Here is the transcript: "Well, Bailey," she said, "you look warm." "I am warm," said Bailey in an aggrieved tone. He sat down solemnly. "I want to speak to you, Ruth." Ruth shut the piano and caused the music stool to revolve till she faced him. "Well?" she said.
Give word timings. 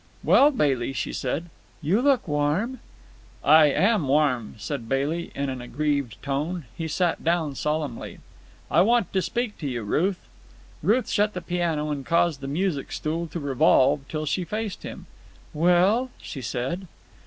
"Well, 0.23 0.49
Bailey," 0.49 0.93
she 0.93 1.13
said, 1.13 1.51
"you 1.79 2.01
look 2.01 2.27
warm." 2.27 2.79
"I 3.43 3.67
am 3.67 4.07
warm," 4.07 4.55
said 4.57 4.89
Bailey 4.89 5.29
in 5.35 5.47
an 5.47 5.61
aggrieved 5.61 6.19
tone. 6.23 6.65
He 6.75 6.87
sat 6.87 7.23
down 7.23 7.53
solemnly. 7.53 8.17
"I 8.71 8.81
want 8.81 9.13
to 9.13 9.21
speak 9.21 9.59
to 9.59 9.67
you, 9.67 9.83
Ruth." 9.83 10.17
Ruth 10.81 11.07
shut 11.07 11.33
the 11.35 11.39
piano 11.41 11.91
and 11.91 12.03
caused 12.03 12.41
the 12.41 12.47
music 12.47 12.91
stool 12.91 13.27
to 13.27 13.39
revolve 13.39 14.01
till 14.09 14.25
she 14.25 14.43
faced 14.43 14.81
him. 14.81 15.05
"Well?" 15.53 16.09
she 16.17 16.41
said. 16.41 16.87